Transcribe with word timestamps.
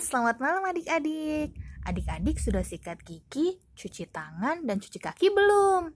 selamat 0.00 0.40
malam 0.40 0.64
adik-adik. 0.64 1.52
Adik-adik 1.84 2.40
sudah 2.40 2.64
sikat 2.64 3.04
gigi, 3.04 3.60
cuci 3.76 4.08
tangan, 4.08 4.64
dan 4.64 4.80
cuci 4.80 4.96
kaki 4.96 5.28
belum? 5.28 5.92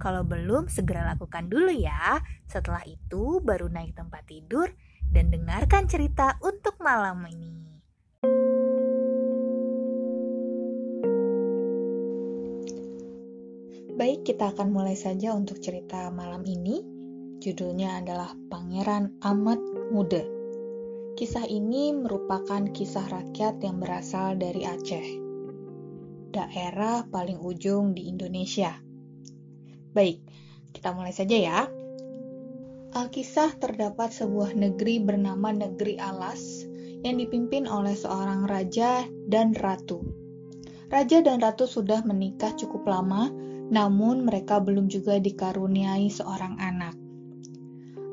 Kalau 0.00 0.24
belum, 0.24 0.72
segera 0.72 1.04
lakukan 1.04 1.52
dulu 1.52 1.68
ya. 1.68 2.24
Setelah 2.48 2.80
itu, 2.88 3.44
baru 3.44 3.68
naik 3.68 3.92
tempat 3.92 4.24
tidur 4.24 4.72
dan 5.12 5.28
dengarkan 5.28 5.84
cerita 5.84 6.40
untuk 6.40 6.80
malam 6.80 7.20
ini. 7.28 7.60
Baik, 13.92 14.24
kita 14.24 14.56
akan 14.56 14.72
mulai 14.72 14.96
saja 14.96 15.36
untuk 15.36 15.60
cerita 15.60 16.08
malam 16.08 16.40
ini. 16.48 16.80
Judulnya 17.44 18.00
adalah 18.00 18.32
Pangeran 18.48 19.20
Amat 19.20 19.60
Muda. 19.92 20.41
Kisah 21.12 21.44
ini 21.44 21.92
merupakan 21.92 22.72
kisah 22.72 23.04
rakyat 23.04 23.60
yang 23.60 23.84
berasal 23.84 24.32
dari 24.40 24.64
Aceh, 24.64 25.08
daerah 26.32 27.04
paling 27.04 27.36
ujung 27.36 27.92
di 27.92 28.08
Indonesia. 28.08 28.80
Baik, 29.92 30.24
kita 30.72 30.96
mulai 30.96 31.12
saja 31.12 31.36
ya. 31.36 31.60
Alkisah 32.96 33.60
terdapat 33.60 34.08
sebuah 34.08 34.56
negeri 34.56 35.04
bernama 35.04 35.52
Negeri 35.52 36.00
Alas 36.00 36.64
yang 37.04 37.20
dipimpin 37.20 37.68
oleh 37.68 37.92
seorang 37.92 38.48
raja 38.48 39.04
dan 39.28 39.52
ratu. 39.52 40.00
Raja 40.88 41.20
dan 41.20 41.44
ratu 41.44 41.68
sudah 41.68 42.00
menikah 42.08 42.56
cukup 42.56 42.88
lama, 42.88 43.28
namun 43.68 44.24
mereka 44.24 44.64
belum 44.64 44.88
juga 44.88 45.20
dikaruniai 45.20 46.08
seorang 46.08 46.56
anak. 46.56 46.96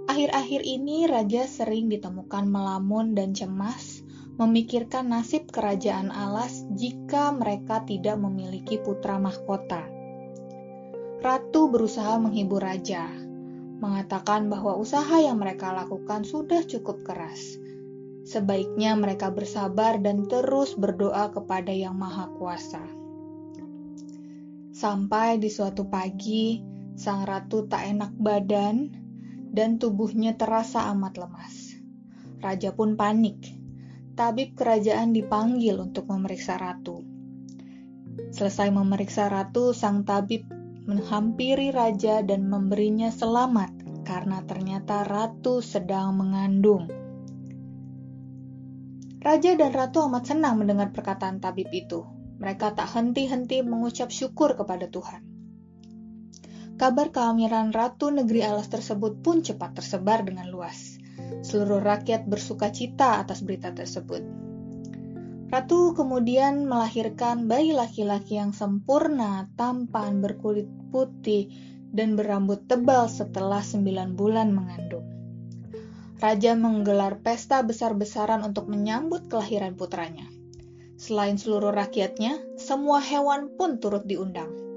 Akhir-akhir 0.09 0.66
ini 0.66 1.05
raja 1.05 1.45
sering 1.45 1.86
ditemukan 1.86 2.50
melamun 2.50 3.14
dan 3.14 3.38
cemas, 3.38 4.02
memikirkan 4.42 5.14
nasib 5.14 5.45
kerajaan 5.53 6.09
alas 6.09 6.66
jika 6.73 7.30
mereka 7.30 7.86
tidak 7.86 8.17
memiliki 8.17 8.81
putra 8.81 9.22
mahkota. 9.22 9.86
Ratu 11.22 11.70
berusaha 11.70 12.17
menghibur 12.17 12.58
raja, 12.58 13.06
mengatakan 13.78 14.50
bahwa 14.50 14.81
usaha 14.81 15.14
yang 15.22 15.38
mereka 15.38 15.78
lakukan 15.78 16.26
sudah 16.26 16.66
cukup 16.66 17.05
keras. 17.05 17.61
Sebaiknya 18.26 18.98
mereka 18.98 19.30
bersabar 19.30 20.02
dan 20.02 20.26
terus 20.26 20.73
berdoa 20.73 21.30
kepada 21.30 21.70
Yang 21.70 21.95
Maha 22.02 22.26
Kuasa. 22.33 22.81
Sampai 24.73 25.38
di 25.38 25.53
suatu 25.53 25.86
pagi, 25.86 26.66
sang 26.98 27.30
ratu 27.30 27.70
tak 27.70 27.86
enak 27.94 28.17
badan 28.17 28.98
dan 29.50 29.81
tubuhnya 29.81 30.38
terasa 30.38 30.89
amat 30.94 31.17
lemas. 31.17 31.55
Raja 32.39 32.72
pun 32.72 32.95
panik. 32.95 33.58
Tabib 34.16 34.55
kerajaan 34.55 35.11
dipanggil 35.11 35.80
untuk 35.80 36.08
memeriksa 36.08 36.59
ratu. 36.59 37.03
Selesai 38.30 38.70
memeriksa 38.72 39.31
ratu, 39.31 39.72
sang 39.72 40.03
tabib 40.03 40.44
menghampiri 40.89 41.70
raja 41.70 42.25
dan 42.25 42.50
memberinya 42.50 43.14
selamat 43.14 44.03
karena 44.03 44.42
ternyata 44.44 45.05
ratu 45.05 45.61
sedang 45.61 46.17
mengandung. 46.17 46.89
Raja 49.20 49.52
dan 49.59 49.72
ratu 49.75 50.02
amat 50.08 50.31
senang 50.31 50.58
mendengar 50.58 50.95
perkataan 50.95 51.44
tabib 51.44 51.67
itu. 51.75 52.08
Mereka 52.39 52.72
tak 52.73 52.88
henti-henti 52.95 53.59
mengucap 53.67 54.09
syukur 54.09 54.55
kepada 54.55 54.88
Tuhan. 54.88 55.39
Kabar 56.80 57.11
kehamilan 57.11 57.75
Ratu 57.75 58.08
Negeri 58.08 58.39
Alas 58.39 58.72
tersebut 58.72 59.19
pun 59.19 59.44
cepat 59.44 59.75
tersebar 59.75 60.23
dengan 60.23 60.47
luas. 60.47 60.95
Seluruh 61.44 61.83
rakyat 61.83 62.23
bersuka 62.23 62.71
cita 62.71 63.19
atas 63.19 63.44
berita 63.44 63.75
tersebut. 63.75 64.23
Ratu 65.52 65.91
kemudian 65.91 66.64
melahirkan 66.64 67.52
bayi 67.52 67.76
laki-laki 67.76 68.39
yang 68.39 68.55
sempurna, 68.55 69.52
tampan, 69.59 70.23
berkulit 70.23 70.71
putih, 70.87 71.52
dan 71.92 72.15
berambut 72.15 72.64
tebal 72.71 73.11
setelah 73.11 73.59
sembilan 73.59 74.15
bulan 74.15 74.55
mengandung. 74.55 75.04
Raja 76.23 76.55
menggelar 76.55 77.20
pesta 77.20 77.59
besar-besaran 77.59 78.39
untuk 78.39 78.71
menyambut 78.71 79.27
kelahiran 79.27 79.75
putranya. 79.75 80.31
Selain 80.95 81.36
seluruh 81.36 81.75
rakyatnya, 81.75 82.39
semua 82.55 83.04
hewan 83.04 83.52
pun 83.59 83.83
turut 83.83 84.08
diundang. 84.08 84.68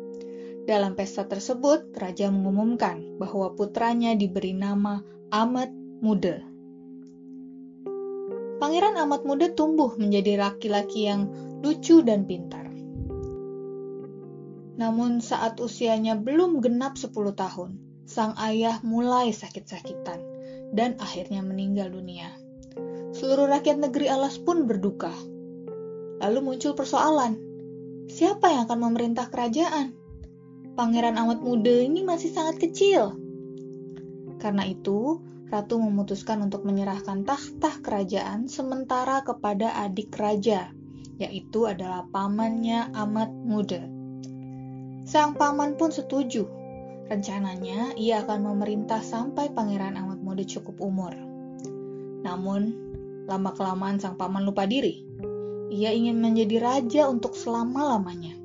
Dalam 0.62 0.94
pesta 0.94 1.26
tersebut, 1.26 1.90
raja 1.98 2.30
mengumumkan 2.30 3.18
bahwa 3.18 3.50
putranya 3.58 4.14
diberi 4.14 4.54
nama 4.54 5.02
Amat 5.34 5.74
Muda. 5.98 6.38
Pangeran 8.62 8.94
Amat 8.94 9.26
Muda 9.26 9.50
tumbuh 9.50 9.90
menjadi 9.98 10.38
laki-laki 10.38 11.10
yang 11.10 11.26
lucu 11.66 12.06
dan 12.06 12.30
pintar. 12.30 12.70
Namun 14.78 15.18
saat 15.18 15.58
usianya 15.58 16.14
belum 16.14 16.62
genap 16.62 16.94
10 16.94 17.10
tahun, 17.34 17.82
sang 18.06 18.38
ayah 18.38 18.78
mulai 18.86 19.34
sakit-sakitan 19.34 20.22
dan 20.70 20.94
akhirnya 21.02 21.42
meninggal 21.42 21.90
dunia. 21.90 22.30
Seluruh 23.18 23.50
rakyat 23.50 23.82
negeri 23.82 24.06
Alas 24.06 24.38
pun 24.38 24.70
berduka. 24.70 25.10
Lalu 26.22 26.38
muncul 26.38 26.78
persoalan, 26.78 27.34
siapa 28.06 28.46
yang 28.46 28.70
akan 28.70 28.78
memerintah 28.78 29.26
kerajaan? 29.26 30.01
Pangeran 30.72 31.20
amat 31.20 31.44
muda 31.44 31.84
ini 31.84 32.00
masih 32.04 32.32
sangat 32.32 32.62
kecil. 32.62 33.16
Karena 34.40 34.66
itu, 34.66 35.20
Ratu 35.52 35.76
memutuskan 35.76 36.40
untuk 36.48 36.64
menyerahkan 36.64 37.28
tahta 37.28 37.76
kerajaan 37.84 38.48
sementara 38.48 39.20
kepada 39.20 39.84
adik 39.84 40.16
raja, 40.16 40.72
yaitu 41.20 41.68
adalah 41.68 42.08
pamannya 42.08 42.88
amat 42.96 43.28
muda. 43.28 43.84
Sang 45.04 45.36
paman 45.36 45.76
pun 45.76 45.92
setuju. 45.92 46.48
Rencananya, 47.04 47.92
ia 48.00 48.24
akan 48.24 48.48
memerintah 48.48 49.04
sampai 49.04 49.52
pangeran 49.52 49.92
amat 50.00 50.24
muda 50.24 50.40
cukup 50.40 50.80
umur. 50.80 51.12
Namun, 52.24 52.72
lama-kelamaan 53.28 54.00
sang 54.00 54.16
paman 54.16 54.48
lupa 54.48 54.64
diri. 54.64 55.04
Ia 55.68 55.92
ingin 55.92 56.16
menjadi 56.16 56.64
raja 56.64 57.12
untuk 57.12 57.36
selama-lamanya. 57.36 58.40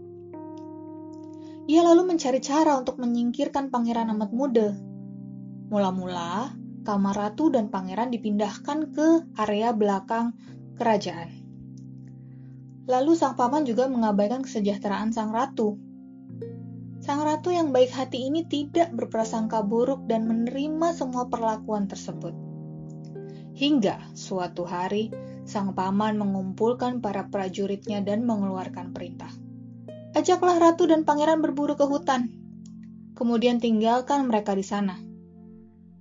Ia 1.67 1.83
lalu 1.83 2.15
mencari 2.15 2.39
cara 2.39 2.79
untuk 2.79 2.95
menyingkirkan 2.95 3.67
pangeran 3.67 4.07
amat 4.15 4.31
muda. 4.31 4.71
Mula-mula, 5.67 6.55
kamar 6.87 7.11
ratu 7.11 7.51
dan 7.51 7.67
pangeran 7.67 8.07
dipindahkan 8.07 8.95
ke 8.95 9.27
area 9.35 9.75
belakang 9.75 10.31
kerajaan. 10.79 11.27
Lalu 12.87 13.19
sang 13.19 13.35
paman 13.35 13.67
juga 13.67 13.91
mengabaikan 13.91 14.47
kesejahteraan 14.47 15.11
sang 15.11 15.35
ratu. 15.35 15.75
Sang 17.03 17.19
ratu 17.19 17.51
yang 17.51 17.75
baik 17.75 17.91
hati 17.91 18.31
ini 18.31 18.47
tidak 18.47 18.95
berprasangka 18.95 19.59
buruk 19.59 20.07
dan 20.07 20.23
menerima 20.23 20.95
semua 20.95 21.27
perlakuan 21.27 21.91
tersebut. 21.91 22.31
Hingga 23.59 24.15
suatu 24.15 24.63
hari, 24.63 25.11
sang 25.43 25.75
paman 25.75 26.15
mengumpulkan 26.15 27.03
para 27.03 27.27
prajuritnya 27.27 27.99
dan 27.99 28.23
mengeluarkan 28.23 28.95
perintah 28.95 29.46
Ajaklah 30.15 30.55
ratu 30.61 30.87
dan 30.87 31.03
pangeran 31.03 31.43
berburu 31.43 31.75
ke 31.75 31.83
hutan. 31.83 32.31
Kemudian 33.17 33.57
tinggalkan 33.57 34.29
mereka 34.29 34.53
di 34.53 34.63
sana. 34.63 34.95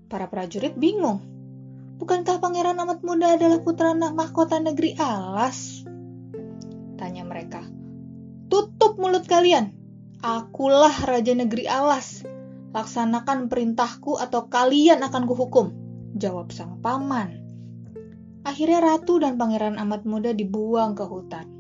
Para 0.06 0.30
prajurit 0.30 0.76
bingung. 0.78 1.24
Bukankah 1.96 2.38
pangeran 2.38 2.76
amat 2.76 3.00
muda 3.00 3.34
adalah 3.40 3.64
putra 3.64 3.96
anak 3.96 4.12
mahkota 4.12 4.60
negeri 4.60 4.94
Alas? 5.00 5.80
Tanya 7.00 7.24
mereka. 7.24 7.64
Tutup 8.52 9.00
mulut 9.00 9.24
kalian. 9.24 9.72
Akulah 10.20 10.92
raja 11.08 11.32
negeri 11.32 11.64
Alas. 11.64 12.20
Laksanakan 12.76 13.48
perintahku 13.48 14.20
atau 14.20 14.52
kalian 14.52 15.00
akan 15.00 15.24
kuhukum. 15.24 15.66
Jawab 16.20 16.52
sang 16.52 16.84
paman. 16.84 17.40
Akhirnya 18.44 18.84
ratu 18.84 19.18
dan 19.18 19.40
pangeran 19.40 19.80
amat 19.80 20.04
muda 20.04 20.36
dibuang 20.36 20.92
ke 20.92 21.02
hutan. 21.02 21.55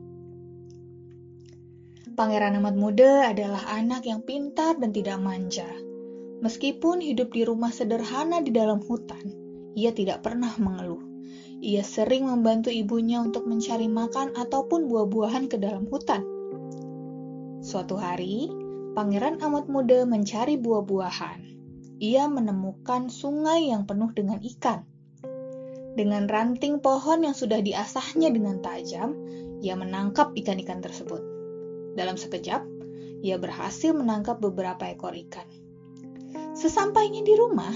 Pangeran 2.16 2.56
amat 2.56 2.80
muda 2.80 3.28
adalah 3.28 3.60
anak 3.76 4.08
yang 4.08 4.24
pintar 4.24 4.80
dan 4.80 4.88
tidak 4.88 5.20
manja. 5.20 5.68
Meskipun 6.40 7.04
hidup 7.04 7.28
di 7.36 7.44
rumah 7.44 7.68
sederhana 7.68 8.40
di 8.40 8.56
dalam 8.56 8.80
hutan, 8.80 9.20
ia 9.76 9.92
tidak 9.92 10.24
pernah 10.24 10.48
mengeluh. 10.56 11.04
Ia 11.60 11.84
sering 11.84 12.24
membantu 12.24 12.72
ibunya 12.72 13.20
untuk 13.20 13.44
mencari 13.44 13.92
makan 13.92 14.32
ataupun 14.32 14.88
buah-buahan 14.88 15.44
ke 15.52 15.60
dalam 15.60 15.84
hutan. 15.92 16.24
Suatu 17.60 18.00
hari, 18.00 18.48
pangeran 18.96 19.36
amat 19.44 19.68
muda 19.68 20.08
mencari 20.08 20.56
buah-buahan. 20.56 21.44
Ia 22.00 22.32
menemukan 22.32 23.12
sungai 23.12 23.68
yang 23.68 23.84
penuh 23.84 24.08
dengan 24.16 24.40
ikan. 24.40 24.88
Dengan 26.00 26.32
ranting 26.32 26.80
pohon 26.80 27.28
yang 27.28 27.36
sudah 27.36 27.60
diasahnya 27.60 28.32
dengan 28.32 28.64
tajam, 28.64 29.12
ia 29.60 29.76
menangkap 29.76 30.32
ikan-ikan 30.32 30.80
tersebut. 30.80 31.35
Dalam 31.96 32.20
sekejap, 32.20 32.62
ia 33.24 33.40
berhasil 33.40 33.96
menangkap 33.96 34.36
beberapa 34.38 34.84
ekor 34.92 35.16
ikan. 35.16 35.48
Sesampainya 36.52 37.24
di 37.24 37.32
rumah, 37.32 37.72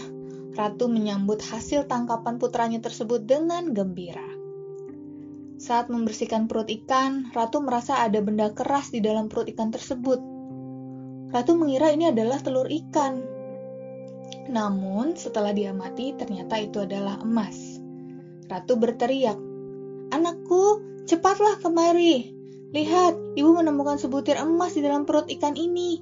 Ratu 0.50 0.90
menyambut 0.90 1.40
hasil 1.40 1.86
tangkapan 1.86 2.36
putranya 2.36 2.82
tersebut 2.82 3.24
dengan 3.24 3.72
gembira. 3.72 4.26
Saat 5.56 5.88
membersihkan 5.88 6.50
perut 6.50 6.68
ikan, 6.68 7.32
Ratu 7.32 7.62
merasa 7.64 8.02
ada 8.02 8.20
benda 8.20 8.52
keras 8.52 8.92
di 8.92 9.00
dalam 9.00 9.30
perut 9.30 9.46
ikan 9.48 9.70
tersebut. 9.72 10.20
Ratu 11.30 11.54
mengira 11.54 11.94
ini 11.94 12.10
adalah 12.10 12.42
telur 12.42 12.66
ikan. 12.66 13.22
Namun, 14.50 15.14
setelah 15.14 15.54
diamati, 15.54 16.18
ternyata 16.18 16.58
itu 16.58 16.82
adalah 16.82 17.22
emas. 17.22 17.78
Ratu 18.50 18.74
berteriak, 18.74 19.38
"Anakku, 20.10 20.82
cepatlah 21.06 21.62
kemari! 21.62 22.39
Lihat, 22.70 23.34
ibu 23.34 23.50
menemukan 23.50 23.98
sebutir 23.98 24.38
emas 24.38 24.78
di 24.78 24.86
dalam 24.86 25.02
perut 25.02 25.26
ikan 25.26 25.58
ini." 25.58 25.98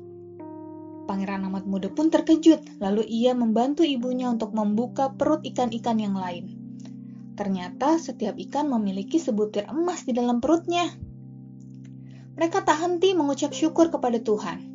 Pangeran 1.09 1.49
amat 1.49 1.65
muda 1.65 1.89
pun 1.89 2.13
terkejut, 2.13 2.61
lalu 2.85 3.09
ia 3.09 3.33
membantu 3.33 3.81
ibunya 3.81 4.29
untuk 4.29 4.53
membuka 4.53 5.09
perut 5.17 5.41
ikan-ikan 5.41 5.97
yang 5.97 6.13
lain. 6.13 6.53
Ternyata 7.33 7.97
setiap 7.97 8.37
ikan 8.37 8.69
memiliki 8.69 9.17
sebutir 9.17 9.65
emas 9.73 10.05
di 10.05 10.13
dalam 10.13 10.45
perutnya. 10.45 10.85
Mereka 12.37 12.67
tak 12.67 12.77
henti 12.85 13.17
mengucap 13.17 13.57
syukur 13.57 13.89
kepada 13.89 14.21
Tuhan. 14.21 14.69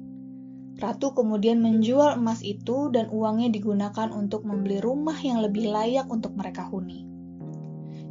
Ratu 0.82 1.14
kemudian 1.14 1.62
menjual 1.62 2.18
emas 2.18 2.42
itu 2.42 2.90
dan 2.90 3.14
uangnya 3.14 3.54
digunakan 3.54 4.10
untuk 4.10 4.42
membeli 4.48 4.82
rumah 4.82 5.16
yang 5.22 5.46
lebih 5.46 5.70
layak 5.70 6.10
untuk 6.10 6.34
mereka 6.34 6.66
huni. 6.66 7.06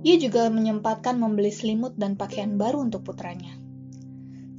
Ia 0.06 0.16
juga 0.18 0.46
menyempatkan 0.46 1.18
membeli 1.18 1.50
selimut 1.50 1.98
dan 1.98 2.14
pakaian 2.14 2.54
baru 2.54 2.86
untuk 2.86 3.02
putranya. 3.06 3.61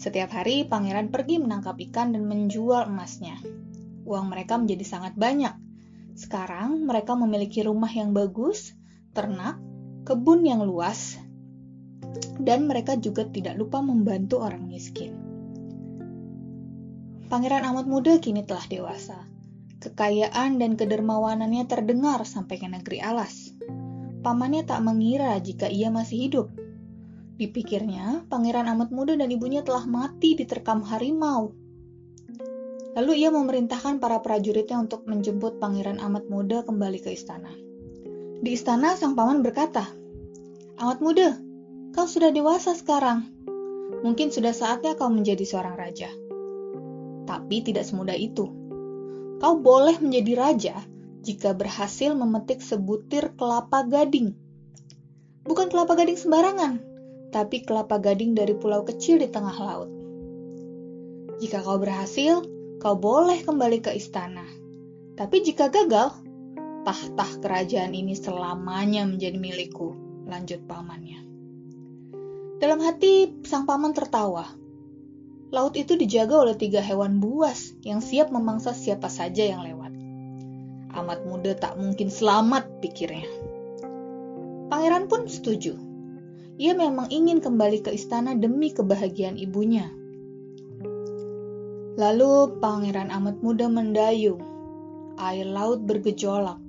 Setiap 0.04 0.36
hari, 0.36 0.68
pangeran 0.68 1.08
pergi 1.16 1.40
menangkap 1.40 1.80
ikan 1.80 2.12
dan 2.12 2.28
menjual 2.28 2.92
emasnya. 2.92 3.40
Uang 4.04 4.28
mereka 4.28 4.60
menjadi 4.60 4.84
sangat 4.84 5.16
banyak. 5.16 5.56
Sekarang, 6.20 6.84
mereka 6.84 7.16
memiliki 7.16 7.64
rumah 7.64 7.88
yang 7.88 8.12
bagus, 8.12 8.76
ternak, 9.16 9.56
kebun 10.04 10.44
yang 10.44 10.60
luas, 10.68 11.16
dan 12.36 12.68
mereka 12.68 13.00
juga 13.00 13.24
tidak 13.32 13.56
lupa 13.56 13.80
membantu 13.80 14.44
orang 14.44 14.68
miskin. 14.68 15.16
Pangeran 17.32 17.64
amat 17.72 17.88
muda 17.88 18.20
kini 18.20 18.44
telah 18.44 18.68
dewasa. 18.68 19.24
Kekayaan 19.80 20.60
dan 20.60 20.76
kedermawanannya 20.76 21.64
terdengar 21.64 22.28
sampai 22.28 22.60
ke 22.60 22.68
negeri 22.68 23.00
alas. 23.00 23.56
Pamannya 24.20 24.68
tak 24.68 24.84
mengira 24.84 25.32
jika 25.40 25.72
ia 25.72 25.88
masih 25.88 26.28
hidup. 26.28 26.48
Dipikirnya, 27.34 28.30
pangeran 28.30 28.70
amat 28.78 28.94
muda 28.94 29.18
dan 29.18 29.34
ibunya 29.34 29.66
telah 29.66 29.90
mati 29.90 30.38
diterkam 30.38 30.86
harimau. 30.86 31.50
Lalu 32.94 33.26
ia 33.26 33.34
memerintahkan 33.34 33.98
para 33.98 34.22
prajuritnya 34.22 34.78
untuk 34.78 35.10
menjemput 35.10 35.58
pangeran 35.58 35.98
amat 35.98 36.30
muda 36.30 36.62
kembali 36.62 37.02
ke 37.02 37.10
istana. 37.18 37.50
Di 38.44 38.54
istana, 38.54 38.94
sang 38.94 39.18
paman 39.18 39.42
berkata, 39.42 39.90
Amat 40.78 41.02
muda, 41.02 41.34
kau 41.98 42.06
sudah 42.06 42.30
dewasa 42.30 42.78
sekarang. 42.78 43.26
Mungkin 44.06 44.30
sudah 44.30 44.54
saatnya 44.54 44.94
kau 44.94 45.10
menjadi 45.10 45.42
seorang 45.42 45.74
raja. 45.74 46.12
Tapi 47.26 47.66
tidak 47.66 47.90
semudah 47.90 48.14
itu. 48.14 48.46
Kau 49.42 49.58
boleh 49.58 49.98
menjadi 49.98 50.34
raja 50.38 50.76
jika 51.26 51.58
berhasil 51.58 52.14
memetik 52.14 52.62
sebutir 52.62 53.34
kelapa 53.40 53.88
gading. 53.90 54.38
Bukan 55.50 55.74
kelapa 55.74 55.98
gading 55.98 56.20
sembarangan, 56.20 56.93
tapi 57.34 57.66
kelapa 57.66 57.98
gading 57.98 58.38
dari 58.38 58.54
pulau 58.54 58.86
kecil 58.86 59.18
di 59.18 59.26
tengah 59.26 59.58
laut. 59.58 59.90
Jika 61.42 61.66
kau 61.66 61.82
berhasil, 61.82 62.46
kau 62.78 62.94
boleh 62.94 63.42
kembali 63.42 63.82
ke 63.82 63.90
istana. 63.98 64.46
Tapi 65.18 65.42
jika 65.42 65.74
gagal, 65.74 66.14
tahta 66.86 67.26
kerajaan 67.42 67.98
ini 67.98 68.14
selamanya 68.14 69.10
menjadi 69.10 69.42
milikku, 69.42 69.98
lanjut 70.30 70.62
pamannya. 70.70 71.26
Dalam 72.62 72.80
hati, 72.86 73.44
sang 73.44 73.66
paman 73.66 73.98
tertawa. 73.98 74.46
Laut 75.50 75.74
itu 75.74 75.98
dijaga 75.98 76.48
oleh 76.48 76.56
tiga 76.58 76.82
hewan 76.86 77.18
buas 77.18 77.74
yang 77.82 78.00
siap 78.00 78.30
memangsa 78.30 78.78
siapa 78.78 79.10
saja 79.10 79.42
yang 79.42 79.66
lewat. 79.66 79.94
Amat 80.94 81.26
muda 81.26 81.58
tak 81.58 81.82
mungkin 81.82 82.14
selamat, 82.14 82.78
pikirnya. 82.78 83.26
Pangeran 84.70 85.10
pun 85.10 85.26
setuju. 85.26 85.93
Ia 86.62 86.78
memang 86.78 87.10
ingin 87.10 87.42
kembali 87.42 87.82
ke 87.82 87.90
istana 87.90 88.38
demi 88.38 88.70
kebahagiaan 88.70 89.42
ibunya. 89.42 89.90
Lalu 91.98 92.62
pangeran 92.62 93.10
amat 93.10 93.42
muda 93.42 93.70
mendayung. 93.70 94.42
Air 95.18 95.50
laut 95.50 95.86
bergejolak. 95.86 96.62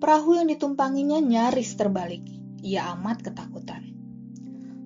Perahu 0.00 0.36
yang 0.36 0.48
ditumpanginya 0.52 1.20
nyaris 1.20 1.76
terbalik. 1.76 2.24
Ia 2.60 2.92
amat 2.96 3.24
ketakutan. 3.24 3.92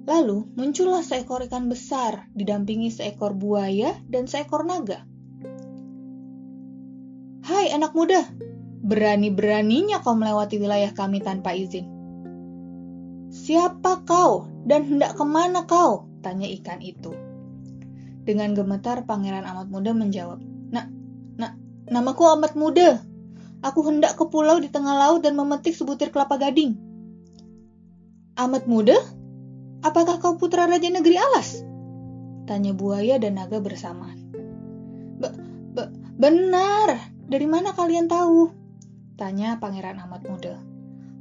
Lalu 0.06 0.46
muncullah 0.54 1.02
seekor 1.02 1.42
ikan 1.50 1.66
besar, 1.66 2.30
didampingi 2.30 2.94
seekor 2.94 3.34
buaya 3.34 3.90
dan 4.06 4.30
seekor 4.30 4.62
naga. 4.62 5.02
Hai 7.42 7.74
anak 7.74 7.94
muda, 7.94 8.22
berani-beraninya 8.86 10.02
kau 10.06 10.14
melewati 10.14 10.62
wilayah 10.62 10.94
kami 10.94 11.22
tanpa 11.22 11.58
izin. 11.58 11.95
Siapa 13.46 14.02
kau 14.02 14.50
dan 14.66 14.82
hendak 14.90 15.14
ke 15.14 15.22
mana 15.22 15.70
kau? 15.70 16.10
Tanya 16.18 16.50
ikan 16.58 16.82
itu. 16.82 17.14
Dengan 18.26 18.58
gemetar, 18.58 19.06
pangeran 19.06 19.46
amat 19.46 19.70
muda 19.70 19.94
menjawab, 19.94 20.42
Nak, 20.74 20.90
nak, 21.38 21.54
namaku 21.86 22.26
amat 22.34 22.58
muda. 22.58 22.98
Aku 23.62 23.86
hendak 23.86 24.18
ke 24.18 24.26
pulau 24.26 24.58
di 24.58 24.66
tengah 24.66 24.98
laut 24.98 25.22
dan 25.22 25.38
memetik 25.38 25.78
sebutir 25.78 26.10
kelapa 26.10 26.42
gading. 26.42 26.74
Amat 28.34 28.66
muda? 28.66 28.98
Apakah 29.86 30.18
kau 30.18 30.34
putra 30.34 30.66
Raja 30.66 30.90
Negeri 30.90 31.14
Alas? 31.14 31.62
Tanya 32.50 32.74
buaya 32.74 33.22
dan 33.22 33.38
naga 33.38 33.62
bersamaan. 33.62 34.26
Be 35.22 35.30
be 35.70 35.86
benar, 36.18 36.98
dari 37.30 37.46
mana 37.46 37.70
kalian 37.78 38.10
tahu? 38.10 38.50
Tanya 39.14 39.62
pangeran 39.62 40.02
amat 40.02 40.26
muda. 40.26 40.58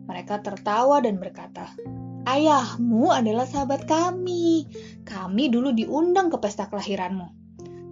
Mereka 0.10 0.42
tertawa 0.42 1.06
dan 1.06 1.22
berkata, 1.22 1.70
Ayahmu 2.26 3.14
adalah 3.14 3.46
sahabat 3.46 3.86
kami. 3.86 4.66
Kami 5.06 5.54
dulu 5.54 5.70
diundang 5.78 6.34
ke 6.34 6.42
pesta 6.42 6.66
kelahiranmu. 6.66 7.30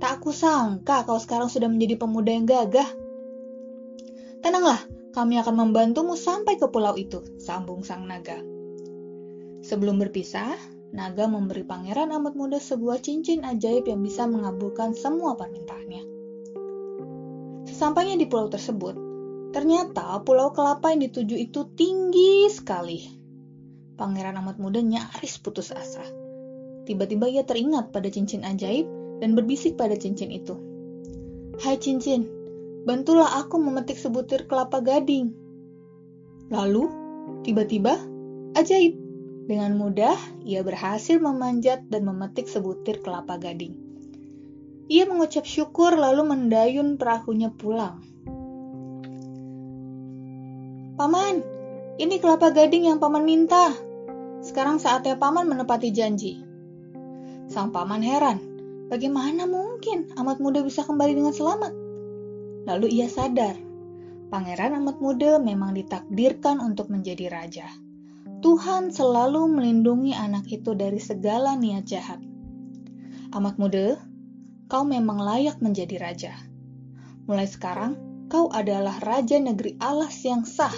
Tak 0.01 0.25
kusangka 0.25 1.05
kau 1.05 1.21
sekarang 1.21 1.53
sudah 1.53 1.69
menjadi 1.69 2.01
pemuda 2.01 2.33
yang 2.33 2.49
gagah. 2.49 2.89
Tenanglah, 4.43 4.81
kami 5.15 5.39
akan 5.39 5.55
membantumu 5.55 6.17
sampai 6.17 6.59
ke 6.59 6.67
pulau 6.67 6.97
itu, 6.99 7.23
sambung 7.39 7.85
sang 7.85 8.09
naga. 8.09 8.41
Sebelum 9.63 10.01
berpisah, 10.01 10.51
naga 10.91 11.29
memberi 11.29 11.63
pangeran 11.63 12.11
amat 12.11 12.35
muda 12.35 12.59
sebuah 12.59 12.99
cincin 12.99 13.47
ajaib 13.47 13.87
yang 13.87 14.03
bisa 14.03 14.27
mengabulkan 14.27 14.91
semua 14.91 15.39
permintaannya. 15.39 16.03
Sesampainya 17.69 18.19
di 18.19 18.27
pulau 18.27 18.51
tersebut, 18.51 18.97
ternyata 19.55 20.19
pulau 20.25 20.51
kelapa 20.51 20.91
yang 20.91 21.07
dituju 21.07 21.37
itu 21.39 21.69
tinggi 21.79 22.51
sekali. 22.51 23.22
Pangeran 23.93 24.41
amat 24.41 24.57
muda 24.57 24.81
nyaris 24.81 25.37
putus 25.37 25.69
asa. 25.69 26.01
Tiba-tiba 26.83 27.29
ia 27.29 27.45
teringat 27.45 27.93
pada 27.93 28.09
cincin 28.09 28.41
ajaib 28.41 28.89
dan 29.21 29.37
berbisik 29.37 29.77
pada 29.77 29.93
cincin 29.93 30.33
itu. 30.33 30.57
Hai 31.61 31.77
cincin, 31.77 32.25
bantulah 32.83 33.39
aku 33.39 33.61
memetik 33.61 33.95
sebutir 33.95 34.49
kelapa 34.49 34.81
gading. 34.81 35.31
Lalu, 36.49 36.89
tiba-tiba, 37.45 37.95
ajaib. 38.57 38.99
Dengan 39.43 39.75
mudah, 39.75 40.15
ia 40.47 40.63
berhasil 40.63 41.19
memanjat 41.19 41.87
dan 41.91 42.07
memetik 42.07 42.47
sebutir 42.47 43.03
kelapa 43.03 43.35
gading. 43.37 43.75
Ia 44.91 45.07
mengucap 45.07 45.47
syukur 45.47 45.95
lalu 45.95 46.27
mendayun 46.27 46.99
perahunya 46.99 47.51
pulang. 47.55 48.03
Paman, 50.99 51.43
ini 52.01 52.17
kelapa 52.17 52.49
gading 52.49 52.89
yang 52.89 52.97
paman 52.97 53.21
minta. 53.21 53.73
Sekarang 54.41 54.81
saatnya 54.81 55.15
paman 55.15 55.45
menepati 55.45 55.93
janji. 55.93 56.41
Sang 57.47 57.69
paman 57.69 58.01
heran, 58.01 58.41
bagaimana 58.89 59.45
mungkin 59.45 60.09
amat 60.17 60.41
muda 60.41 60.65
bisa 60.65 60.81
kembali 60.81 61.13
dengan 61.13 61.33
selamat? 61.35 61.73
Lalu 62.65 62.87
ia 62.97 63.07
sadar, 63.11 63.55
pangeran 64.31 64.73
amat 64.81 64.97
muda 65.03 65.37
memang 65.37 65.75
ditakdirkan 65.77 66.63
untuk 66.63 66.89
menjadi 66.89 67.29
raja. 67.29 67.67
Tuhan 68.43 68.91
selalu 68.91 69.47
melindungi 69.47 70.11
anak 70.11 70.51
itu 70.51 70.75
dari 70.75 70.99
segala 70.99 71.55
niat 71.55 71.87
jahat. 71.87 72.19
Amat 73.31 73.55
muda, 73.55 74.01
kau 74.67 74.83
memang 74.83 75.21
layak 75.21 75.63
menjadi 75.63 75.95
raja. 76.01 76.33
Mulai 77.23 77.47
sekarang, 77.47 77.95
kau 78.27 78.51
adalah 78.51 78.99
raja 78.99 79.39
negeri 79.39 79.79
alas 79.79 80.19
yang 80.27 80.43
sah. 80.43 80.75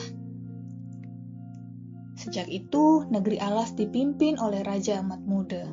Sejak 2.26 2.50
itu, 2.50 3.06
negeri 3.06 3.38
alas 3.38 3.78
dipimpin 3.78 4.42
oleh 4.42 4.66
Raja 4.66 4.98
Amat 5.06 5.22
Muda. 5.22 5.70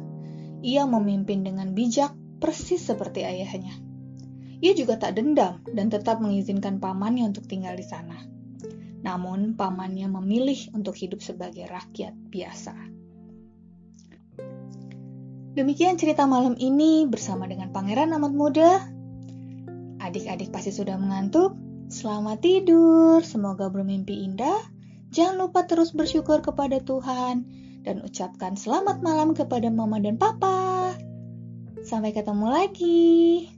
Ia 0.60 0.84
memimpin 0.84 1.48
dengan 1.48 1.72
bijak, 1.72 2.12
persis 2.44 2.84
seperti 2.84 3.24
ayahnya. 3.24 3.72
Ia 4.60 4.76
juga 4.76 5.00
tak 5.00 5.16
dendam 5.16 5.64
dan 5.72 5.88
tetap 5.88 6.20
mengizinkan 6.20 6.76
pamannya 6.76 7.32
untuk 7.32 7.48
tinggal 7.48 7.72
di 7.72 7.88
sana. 7.88 8.20
Namun, 9.00 9.56
pamannya 9.56 10.12
memilih 10.12 10.76
untuk 10.76 10.92
hidup 10.92 11.24
sebagai 11.24 11.64
rakyat 11.72 12.12
biasa. 12.12 12.76
Demikian 15.56 15.96
cerita 15.96 16.28
malam 16.28 16.52
ini 16.60 17.08
bersama 17.08 17.48
dengan 17.48 17.72
Pangeran 17.72 18.12
Amat 18.12 18.32
Muda. 18.36 18.70
Adik-adik 20.04 20.52
pasti 20.52 20.68
sudah 20.68 21.00
mengantuk. 21.00 21.56
Selamat 21.88 22.44
tidur, 22.44 23.24
semoga 23.24 23.72
bermimpi 23.72 24.20
indah. 24.28 24.71
Jangan 25.12 25.44
lupa 25.44 25.68
terus 25.68 25.92
bersyukur 25.92 26.40
kepada 26.40 26.80
Tuhan 26.80 27.44
dan 27.84 28.00
ucapkan 28.00 28.56
selamat 28.56 29.04
malam 29.04 29.36
kepada 29.36 29.68
mama 29.68 30.00
dan 30.00 30.16
papa. 30.16 30.96
Sampai 31.84 32.16
ketemu 32.16 32.48
lagi. 32.48 33.52